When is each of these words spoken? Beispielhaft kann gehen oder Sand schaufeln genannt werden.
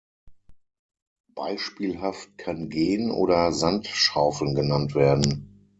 Beispielhaft 1.35 2.35
kann 2.39 2.71
gehen 2.71 3.11
oder 3.11 3.51
Sand 3.53 3.85
schaufeln 3.85 4.55
genannt 4.55 4.95
werden. 4.95 5.67